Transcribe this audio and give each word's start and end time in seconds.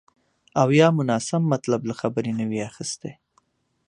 او 0.61 0.67
یا 0.79 0.87
مو 0.95 1.01
ناسم 1.09 1.41
مطلب 1.53 1.81
له 1.89 1.93
خبرې 2.01 2.31
نه 2.39 2.45
وي 2.49 2.59
اخیستی 2.69 3.11